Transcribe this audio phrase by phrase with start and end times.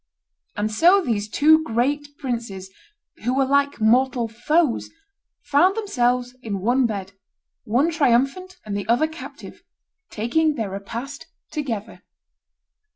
[0.55, 2.71] And so these two great princes,
[3.23, 4.89] who were like mortal foes,
[5.43, 7.11] found themselves in one bed,
[7.65, 9.61] one triumphant and the other captive,
[10.09, 12.01] taking their repast together."